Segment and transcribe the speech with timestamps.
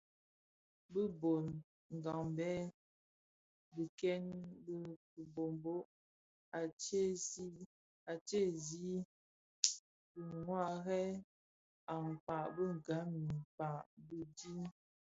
[0.91, 1.45] Bi bhon
[1.97, 2.61] nghabèn
[3.75, 4.15] dikèè
[4.65, 4.77] di
[5.11, 5.81] kiboboo
[8.09, 8.99] a tsèzii
[10.13, 11.13] diňarèn
[11.95, 14.59] akpaň bi gba i kpak dhitin.